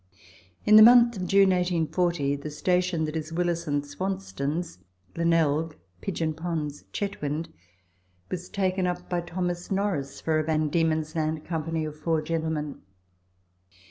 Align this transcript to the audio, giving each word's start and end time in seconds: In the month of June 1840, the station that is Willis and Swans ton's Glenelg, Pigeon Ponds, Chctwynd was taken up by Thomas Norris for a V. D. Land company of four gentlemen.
In 0.65 0.77
the 0.77 0.81
month 0.81 1.15
of 1.15 1.27
June 1.27 1.51
1840, 1.51 2.35
the 2.37 2.49
station 2.49 3.05
that 3.05 3.15
is 3.15 3.31
Willis 3.31 3.67
and 3.67 3.85
Swans 3.85 4.33
ton's 4.33 4.79
Glenelg, 5.13 5.75
Pigeon 6.01 6.33
Ponds, 6.33 6.85
Chctwynd 6.91 7.49
was 8.31 8.49
taken 8.49 8.87
up 8.87 9.07
by 9.11 9.21
Thomas 9.21 9.69
Norris 9.69 10.19
for 10.19 10.39
a 10.39 10.43
V. 10.43 10.69
D. 10.69 10.83
Land 10.83 11.45
company 11.45 11.85
of 11.85 11.99
four 11.99 12.19
gentlemen. 12.23 12.81